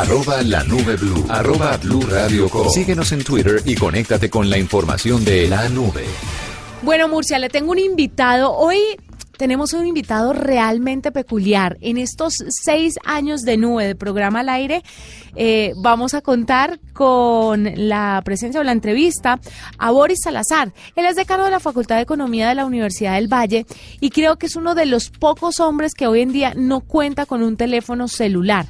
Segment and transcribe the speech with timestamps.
[0.00, 2.66] arroba la nube blue, arroba blue radio com.
[2.70, 6.06] Síguenos en Twitter y conéctate con la información de la nube.
[6.80, 8.50] Bueno, Murcia, le tengo un invitado.
[8.50, 8.78] Hoy
[9.36, 11.76] tenemos un invitado realmente peculiar.
[11.82, 14.82] En estos seis años de nube de programa al aire,
[15.36, 19.38] eh, vamos a contar con la presencia o la entrevista
[19.78, 20.72] a Boris Salazar.
[20.96, 23.66] Él es decano de la Facultad de Economía de la Universidad del Valle
[24.00, 27.24] y creo que es uno de los pocos hombres que hoy en día no cuenta
[27.24, 28.66] con un teléfono celular,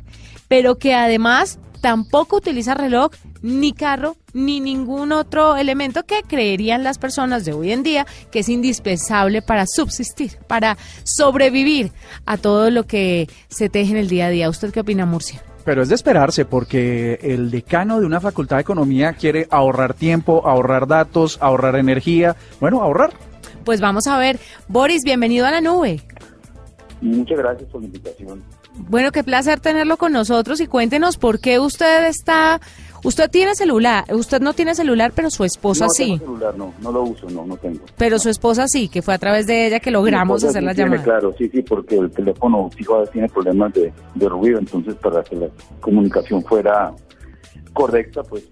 [0.51, 6.99] pero que además tampoco utiliza reloj, ni carro, ni ningún otro elemento que creerían las
[6.99, 11.93] personas de hoy en día que es indispensable para subsistir, para sobrevivir
[12.27, 14.51] a todo lo que se teje en el día a día.
[14.51, 15.41] ¿Usted qué opina, Murcia?
[15.65, 20.43] Pero es de esperarse porque el decano de una facultad de economía quiere ahorrar tiempo,
[20.45, 23.13] ahorrar datos, ahorrar energía, bueno, ahorrar.
[23.65, 24.41] Pues vamos a ver.
[24.67, 26.01] Boris, bienvenido a la nube.
[27.01, 28.43] Muchas gracias por la invitación.
[28.77, 32.61] Bueno, qué placer tenerlo con nosotros y cuéntenos por qué usted está,
[33.05, 36.19] usted tiene celular, usted no tiene celular, pero su esposa no sí.
[36.19, 37.81] Tengo celular, no, no lo uso, no, no tengo.
[37.97, 40.75] Pero su esposa sí, que fue a través de ella que logramos hacer sí la
[40.75, 41.05] tiene, llamada.
[41.05, 45.37] Claro, sí, sí, porque el teléfono fijo tiene problemas de, de ruido, entonces para que
[45.37, 45.49] la
[45.81, 46.93] comunicación fuera
[47.73, 48.45] correcta, pues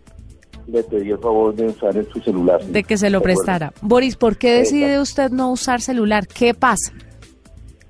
[0.67, 2.63] le pedí el favor de usar su celular.
[2.63, 3.73] De que se lo prestara.
[3.81, 6.27] Boris, ¿por qué decide usted no usar celular?
[6.27, 6.93] ¿Qué pasa?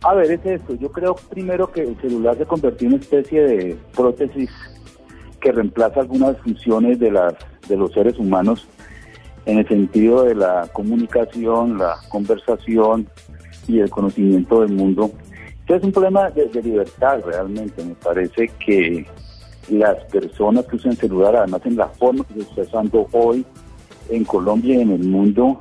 [0.03, 0.75] A ver, es esto.
[0.75, 4.51] Yo creo primero que el celular se convirtió en una especie de prótesis
[5.41, 7.35] que reemplaza algunas funciones de las
[7.69, 8.67] de los seres humanos
[9.45, 13.09] en el sentido de la comunicación, la conversación
[13.67, 15.11] y el conocimiento del mundo.
[15.61, 17.85] Entonces es un problema de, de libertad realmente.
[17.85, 19.07] Me parece que
[19.69, 23.45] las personas que usan celular, además en la forma que se está usando hoy
[24.09, 25.59] en Colombia y en el mundo,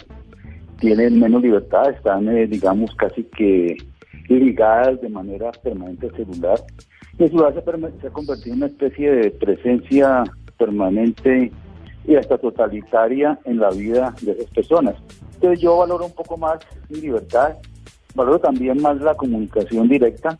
[0.79, 3.77] tienen menos libertad, están, eh, digamos, casi que
[4.29, 6.59] ligadas de manera permanente al celular.
[7.17, 10.23] Y el celular se, se ha convertido en una especie de presencia
[10.57, 11.51] permanente
[12.05, 14.95] y hasta totalitaria en la vida de esas personas.
[15.35, 17.55] Entonces yo valoro un poco más mi libertad,
[18.15, 20.37] valoro también más la comunicación directa,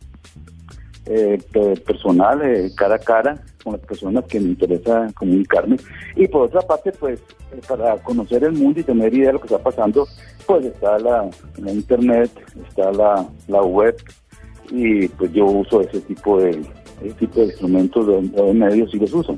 [1.06, 5.76] eh, pe- personal, eh, cara a cara, con las personas que me interesa comunicarme.
[6.16, 7.20] Y por otra parte, pues,
[7.52, 10.06] eh, para conocer el mundo y tener idea de lo que está pasando,
[10.46, 11.28] pues está la,
[11.66, 12.30] internet,
[12.68, 13.96] está la, la web,
[14.70, 16.50] y pues yo uso ese tipo de,
[17.02, 19.36] ese tipo de instrumentos, de, de medios y los uso.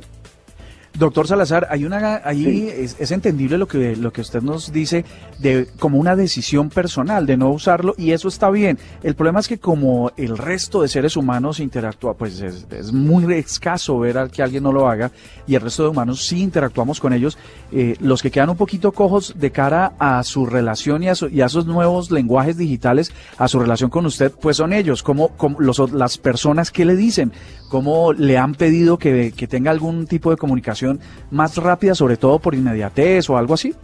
[1.01, 2.69] Doctor Salazar, hay una, ahí Sí.
[2.69, 5.05] es, es entendible lo que, lo que usted nos dice
[5.39, 8.79] de como una decisión personal de no usarlo y eso está bien.
[9.03, 13.33] El problema es que como el resto de seres humanos interactúa, pues es, es muy
[13.35, 15.11] escaso ver al que alguien no lo haga
[15.47, 17.39] y el resto de humanos sí interactuamos con ellos.
[17.73, 21.29] eh, los que quedan un poquito cojos de cara a su relación y a, su-
[21.29, 25.29] y a esos nuevos lenguajes digitales, a su relación con usted, pues son ellos, como,
[25.37, 27.33] como los, las personas que le dicen,
[27.71, 30.90] cómo le han pedido que, que tenga algún tipo de comunicación
[31.31, 33.75] más rápida, sobre todo por inmediatez o algo así.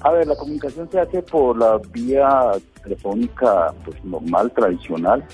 [0.00, 5.24] A ver, la comunicación se hace por la vía telefónica pues normal, tradicional,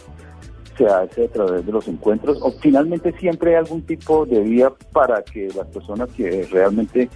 [0.76, 4.72] se hace a través de los encuentros, o finalmente siempre hay algún tipo de vía
[4.92, 7.10] para que las personas que realmente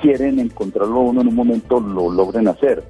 [0.00, 2.82] quieren encontrarlo uno en un momento lo logren hacer.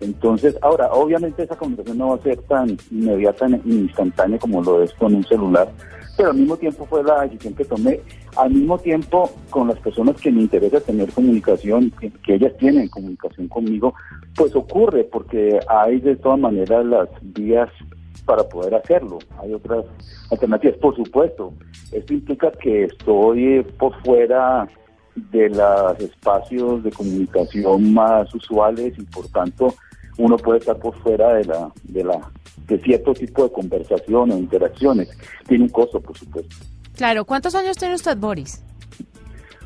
[0.00, 4.82] Entonces, ahora, obviamente esa comunicación no va a ser tan inmediata ni instantánea como lo
[4.82, 5.70] es con un celular,
[6.16, 8.00] pero al mismo tiempo fue la decisión que tomé,
[8.36, 12.88] al mismo tiempo con las personas que me interesa tener comunicación, que, que ellas tienen
[12.88, 13.94] comunicación conmigo,
[14.34, 17.68] pues ocurre, porque hay de todas maneras las vías
[18.24, 19.84] para poder hacerlo, hay otras
[20.30, 21.52] alternativas, por supuesto,
[21.92, 24.66] esto implica que estoy por fuera
[25.14, 29.74] de los espacios de comunicación más usuales y por tanto
[30.20, 32.30] uno puede estar por fuera de la de la
[32.66, 35.08] de cierto tipo de conversación o interacciones.
[35.48, 36.54] Tiene un costo, por supuesto.
[36.94, 38.62] Claro, ¿cuántos años tiene usted, Boris?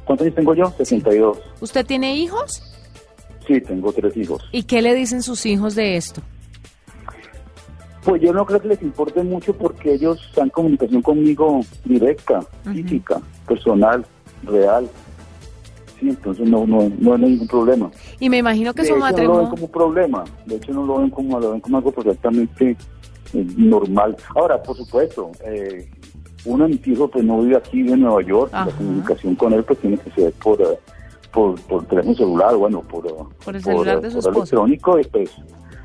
[0.05, 0.73] ¿Cuántos años tengo yo?
[0.77, 1.39] 62.
[1.61, 2.63] ¿Usted tiene hijos?
[3.47, 4.43] Sí, tengo tres hijos.
[4.53, 6.23] ¿Y qué le dicen sus hijos de esto?
[8.05, 12.41] Pues yo no creo que les importe mucho porque ellos están en comunicación conmigo directa,
[12.71, 14.07] física, personal,
[14.45, 14.89] real.
[15.99, 17.91] Sí, entonces no, no, no hay ningún problema.
[18.25, 19.51] Y me imagino que su hecho, no lo ven matrimonio...
[19.51, 20.25] como un problema.
[20.47, 22.71] De hecho, no lo ven como, lo ven como algo perfectamente
[23.35, 24.17] eh, normal.
[24.35, 25.91] Ahora, por supuesto, eh,
[26.47, 28.49] uno de mis hijos pues no vive aquí en Nueva York.
[28.55, 28.71] Ajá.
[28.71, 30.79] La comunicación con él pues tiene que ser por, eh,
[31.35, 33.11] por, por teléfono celular, bueno, por, eh,
[33.45, 35.31] Por el celular de su por electrónico y pues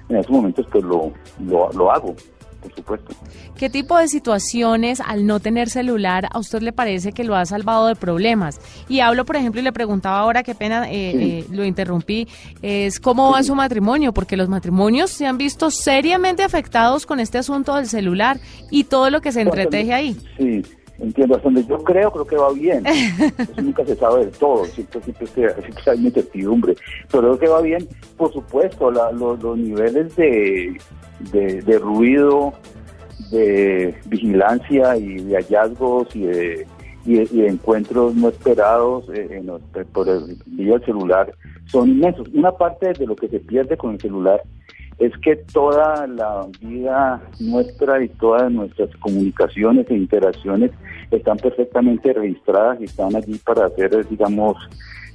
[0.07, 1.11] en estos momentos pues lo,
[1.45, 2.15] lo, lo hago,
[2.61, 3.15] por supuesto.
[3.57, 7.45] ¿Qué tipo de situaciones al no tener celular a usted le parece que lo ha
[7.45, 8.59] salvado de problemas?
[8.87, 11.23] Y hablo, por ejemplo, y le preguntaba ahora, qué pena, eh, Sí.
[11.23, 12.27] eh, lo interrumpí,
[12.61, 17.37] es cómo va su matrimonio, porque los matrimonios se han visto seriamente afectados con este
[17.37, 18.39] asunto del celular
[18.69, 20.17] y todo lo que se entreteje ahí.
[20.37, 20.61] Sí,
[20.99, 22.85] entiendo, hasta donde yo creo, creo que va bien.
[23.37, 25.53] Eso nunca se sabe del todo, siempre, siempre, siempre
[25.87, 26.75] hay incertidumbre.
[27.11, 30.77] Pero creo que va bien, por supuesto, los, los, niveles de,
[31.31, 32.53] de, ruido,
[33.31, 36.67] de vigilancia y de hallazgos y de,
[37.05, 39.41] y de, encuentros no esperados eh,
[39.93, 41.33] por el vía del celular
[41.67, 42.27] son inmensos.
[42.33, 44.41] Una parte de lo que se pierde con el celular
[44.97, 50.71] es que toda la vida nuestra y todas nuestras comunicaciones e interacciones
[51.09, 54.57] están perfectamente registradas y están allí para ser, digamos,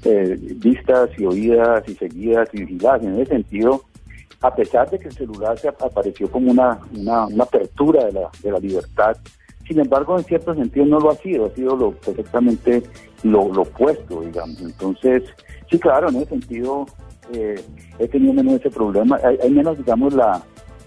[0.05, 3.03] eh, vistas y oídas y seguidas y vigiladas.
[3.03, 3.83] En ese sentido,
[4.45, 8.51] a pesar de que el celular se apareció como una, una, apertura de la, de
[8.53, 9.17] la libertad,
[9.67, 12.83] sin embargo, en cierto sentido no lo ha sido, ha sido lo perfectamente
[13.23, 14.61] lo, opuesto, digamos.
[14.61, 15.23] Entonces,
[15.71, 16.85] sí, claro, en ese sentido
[17.33, 17.59] eh,
[17.99, 20.43] he tenido menos ese problema, hay, menos, digamos, la,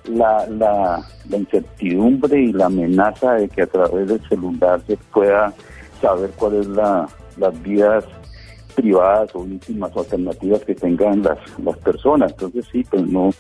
[0.07, 1.03] la, la,
[1.36, 5.51] incertidumbre y la amenaza de que a través del celular se pueda
[6.00, 8.06] saber cuáles es la, las vías
[8.77, 12.31] privadas o íntimas o alternativas que tengan las, las personas.
[12.31, 13.31] Entonces sí, pues no,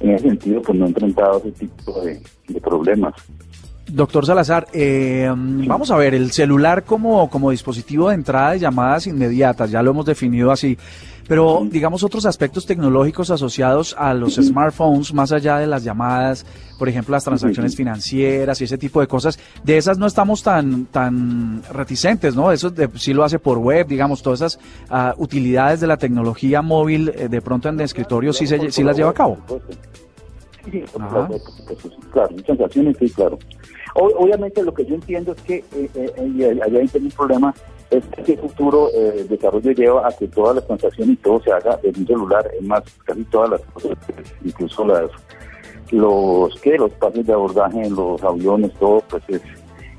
[0.00, 2.20] en ese sentido, pues no he enfrentado ese tipo de,
[2.60, 3.14] problemas.
[3.86, 9.06] Doctor Salazar, eh, vamos a ver, el celular como, como dispositivo de entrada de llamadas
[9.06, 10.78] inmediatas, ya lo hemos definido así.
[11.26, 16.44] Pero digamos otros aspectos tecnológicos asociados a los smartphones, más allá de las llamadas,
[16.78, 20.86] por ejemplo las transacciones financieras y ese tipo de cosas, de esas no estamos tan
[20.86, 22.52] tan reticentes, ¿no?
[22.52, 24.58] Eso de, sí lo hace por web, digamos, todas esas
[24.90, 28.82] ah, utilidades de la tecnología móvil, eh, de pronto en el escritorio sí, se, sí
[28.82, 29.38] las lleva a cabo.
[30.70, 30.82] Sí,
[32.12, 33.38] claro, transacciones, sí, claro.
[33.94, 37.54] Obviamente lo que yo entiendo es que eh, eh, allá hay un problema
[37.90, 41.96] este futuro eh, desarrollo lleva a que todas las transacciones y todo se haga en
[41.98, 43.96] un celular, es más, casi todas las cosas,
[44.44, 45.10] incluso las
[45.90, 49.42] los que los pases de abordaje en los aviones, todo pues es,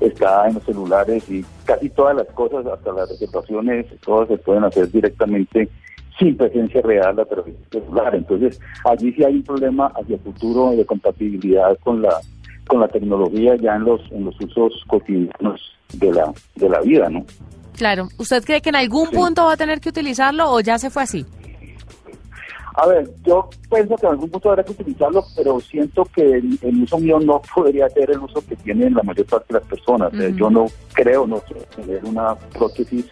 [0.00, 4.64] está en los celulares y casi todas las cosas, hasta las reservaciones, todas se pueden
[4.64, 5.68] hacer directamente
[6.18, 8.14] sin presencia real a través del celular.
[8.14, 12.20] Entonces, allí sí hay un problema hacia el futuro de compatibilidad con la
[12.66, 15.60] con la tecnología ya en los en los usos cotidianos
[15.94, 17.24] de la de la vida, ¿no?
[17.76, 18.08] Claro.
[18.18, 21.02] ¿Usted cree que en algún punto va a tener que utilizarlo o ya se fue
[21.02, 21.26] así?
[22.78, 26.82] A ver, yo pienso que en algún punto habrá que utilizarlo, pero siento que el,
[26.82, 30.12] uso mío no podría ser el uso que tienen la mayor parte de las personas.
[30.36, 31.42] Yo no creo no
[31.74, 33.06] tener una prótesis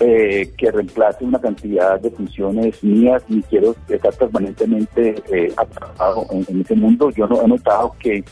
[0.00, 6.44] eh, que reemplace una cantidad de funciones mías, ni quiero estar permanentemente eh, atrapado en,
[6.48, 7.10] en, ese mundo.
[7.10, 8.24] Yo no he notado que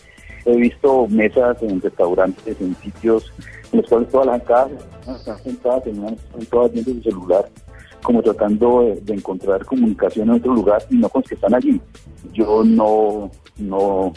[0.44, 3.32] he visto mesas en restaurantes, en sitios
[3.72, 4.72] en los cuales todas las casas
[5.18, 7.48] están sentadas, están todas viendo su celular,
[8.02, 11.80] como tratando de, encontrar comunicación en otro lugar y no con los que están allí.
[12.32, 14.12] Yo no, no,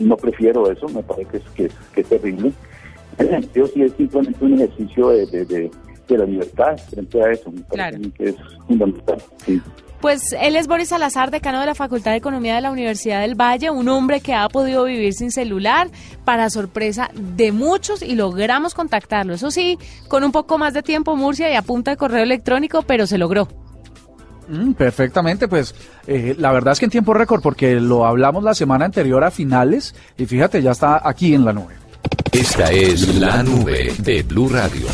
[0.00, 2.52] no prefiero eso, me parece que es, que, es terrible.
[3.16, 5.70] En ese sí es simplemente un ejercicio de, de, de,
[6.08, 8.36] la libertad frente a eso, me parece que es
[8.66, 9.18] fundamental.
[9.44, 9.60] Sí.
[10.00, 13.40] Pues él es Boris Salazar, decano de la Facultad de Economía de la Universidad del
[13.40, 15.88] Valle, un hombre que ha podido vivir sin celular,
[16.26, 19.32] para sorpresa de muchos, y logramos contactarlo.
[19.32, 19.78] Eso sí,
[20.08, 23.16] con un poco más de tiempo, Murcia, y a punta de correo electrónico, pero se
[23.16, 23.48] logró.
[24.46, 25.74] Mm, perfectamente, pues
[26.06, 29.30] eh, la verdad es que en tiempo récord, porque lo hablamos la semana anterior a
[29.30, 31.76] finales, y fíjate, ya está aquí en la nube.
[32.30, 34.86] Esta es la nube de Blue Radio.